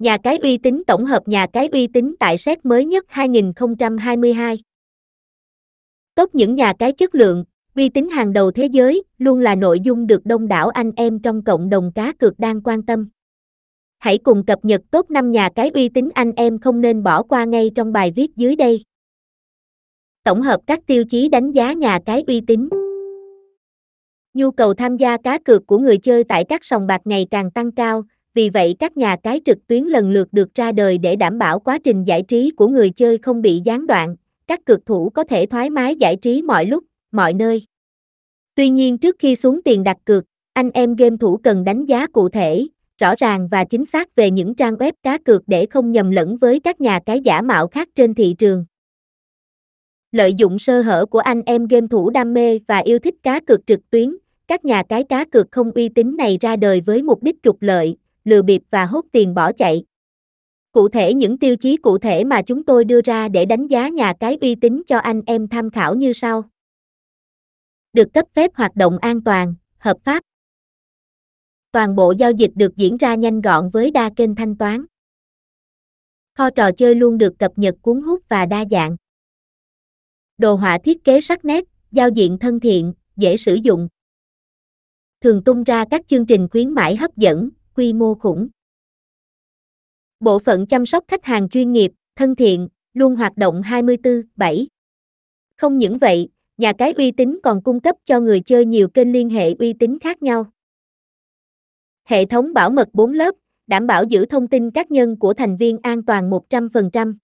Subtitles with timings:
[0.00, 4.58] Nhà cái uy tín tổng hợp nhà cái uy tín tại xét mới nhất 2022.
[6.14, 9.80] Tốt những nhà cái chất lượng, uy tín hàng đầu thế giới, luôn là nội
[9.80, 13.08] dung được đông đảo anh em trong cộng đồng cá cược đang quan tâm.
[13.98, 17.22] Hãy cùng cập nhật top 5 nhà cái uy tín anh em không nên bỏ
[17.22, 18.84] qua ngay trong bài viết dưới đây.
[20.24, 22.68] Tổng hợp các tiêu chí đánh giá nhà cái uy tín.
[24.34, 27.50] Nhu cầu tham gia cá cược của người chơi tại các sòng bạc ngày càng
[27.50, 28.02] tăng cao,
[28.34, 31.60] vì vậy các nhà cái trực tuyến lần lượt được ra đời để đảm bảo
[31.60, 35.24] quá trình giải trí của người chơi không bị gián đoạn, các cực thủ có
[35.24, 37.66] thể thoải mái giải trí mọi lúc, mọi nơi.
[38.54, 42.06] Tuy nhiên trước khi xuống tiền đặt cược, anh em game thủ cần đánh giá
[42.06, 42.66] cụ thể,
[42.98, 46.36] rõ ràng và chính xác về những trang web cá cược để không nhầm lẫn
[46.36, 48.64] với các nhà cái giả mạo khác trên thị trường.
[50.12, 53.40] Lợi dụng sơ hở của anh em game thủ đam mê và yêu thích cá
[53.40, 54.16] cược trực tuyến,
[54.48, 57.62] các nhà cái cá cược không uy tín này ra đời với mục đích trục
[57.62, 59.84] lợi, lừa bịp và hốt tiền bỏ chạy.
[60.72, 63.88] Cụ thể những tiêu chí cụ thể mà chúng tôi đưa ra để đánh giá
[63.88, 66.42] nhà cái uy tín cho anh em tham khảo như sau.
[67.92, 70.22] Được cấp phép hoạt động an toàn, hợp pháp.
[71.72, 74.84] Toàn bộ giao dịch được diễn ra nhanh gọn với đa kênh thanh toán.
[76.34, 78.96] Kho trò chơi luôn được cập nhật cuốn hút và đa dạng.
[80.38, 83.88] Đồ họa thiết kế sắc nét, giao diện thân thiện, dễ sử dụng.
[85.20, 87.50] Thường tung ra các chương trình khuyến mãi hấp dẫn,
[87.80, 88.48] quy mô khủng.
[90.20, 94.66] Bộ phận chăm sóc khách hàng chuyên nghiệp, thân thiện, luôn hoạt động 24/7.
[95.56, 99.12] Không những vậy, nhà cái uy tín còn cung cấp cho người chơi nhiều kênh
[99.12, 100.46] liên hệ uy tín khác nhau.
[102.04, 103.34] Hệ thống bảo mật 4 lớp,
[103.66, 107.16] đảm bảo giữ thông tin cá nhân của thành viên an toàn 100%.